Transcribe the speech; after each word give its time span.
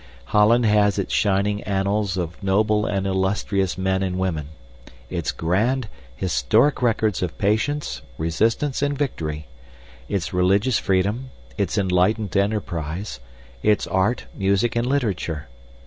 Holland 0.25 0.65
has 0.65 0.97
its 0.97 1.13
shining 1.13 1.61
annals 1.61 2.17
of 2.17 2.41
noble 2.41 2.87
and 2.87 3.05
illustrious 3.05 3.77
men 3.77 4.01
and 4.01 4.17
women; 4.17 4.47
its 5.11 5.31
grand, 5.31 5.87
historic 6.15 6.81
records 6.81 7.21
of 7.21 7.37
patience, 7.37 8.01
resistance, 8.17 8.81
and 8.81 8.97
victory; 8.97 9.45
its 10.09 10.33
religious 10.33 10.79
freedom; 10.79 11.29
its 11.55 11.77
enlightened 11.77 12.35
enterprise; 12.35 13.19
its 13.61 13.85
art, 13.85 14.25
music, 14.35 14.75
and 14.75 14.87
literature. 14.87 15.47